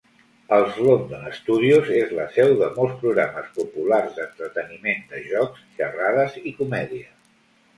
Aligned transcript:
Els 0.55 0.77
London 0.85 1.25
Studios 1.39 1.91
és 1.97 2.15
la 2.19 2.25
seu 2.37 2.53
de 2.61 2.69
molts 2.77 2.95
programes 3.03 3.51
populars 3.59 4.17
d'entreteniment 4.17 5.07
de 5.13 5.23
jocs, 5.29 5.69
xerrades 5.77 6.41
i 6.53 6.57
comèdia. 6.65 7.17